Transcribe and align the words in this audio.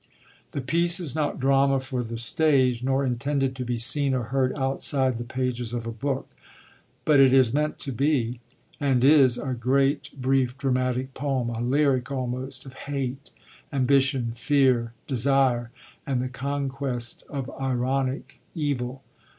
The 0.53 0.61
piece 0.61 0.99
is 0.99 1.13
not 1.13 1.39
drama 1.39 1.79
for 1.79 2.01
the 2.01 2.17
stage, 2.17 2.81
nor 2.83 3.05
intended 3.05 3.55
to 3.55 3.63
be 3.63 3.77
seen 3.77 4.15
or 4.15 4.23
heard 4.33 4.51
outside 4.57 5.19
the 5.19 5.23
pages 5.23 5.73
of 5.73 5.85
a 5.85 5.91
book; 5.91 6.27
but 7.05 7.19
it 7.19 7.35
is 7.35 7.53
meant 7.53 7.77
to 7.81 7.91
be, 7.91 8.39
and 8.79 9.03
is, 9.03 9.37
a 9.37 9.53
great, 9.53 10.09
brief, 10.19 10.57
dramatic 10.57 11.13
poem, 11.13 11.51
a 11.51 11.61
lyric 11.61 12.11
almost, 12.11 12.65
of 12.65 12.73
hate, 12.89 13.29
ambition, 13.71 14.31
fear, 14.31 14.93
desire, 15.05 15.69
and 16.07 16.19
the 16.19 16.29
conquest 16.29 17.23
of 17.29 17.51
ironic 17.61 18.41
evil. 18.55 19.03